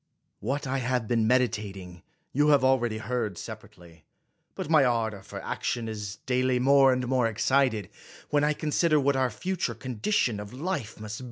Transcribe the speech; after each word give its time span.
What 0.39 0.65
I 0.65 0.79
have 0.79 1.07
been 1.07 1.27
meditating 1.27 2.01
you 2.33 2.47
have 2.47 2.63
already 2.63 2.97
heard 2.97 3.37
separately. 3.37 4.03
But 4.55 4.67
my 4.67 4.83
ardor 4.83 5.21
for 5.21 5.39
action 5.43 5.87
is 5.87 6.15
daily 6.25 6.57
more 6.57 6.91
and 6.91 7.07
more 7.07 7.27
excited, 7.27 7.87
when 8.31 8.43
I 8.43 8.53
consider 8.53 8.99
what 8.99 9.15
our 9.15 9.29
future 9.29 9.75
condition 9.75 10.39
of 10.39 10.53
life 10.53 10.53
must 10.53 10.57
be, 10.57 10.61
unless 10.61 10.69
1 10.69 10.81
Delivered 10.81 11.03
in 11.03 11.09
68 11.09 11.17
B. 11.17 11.19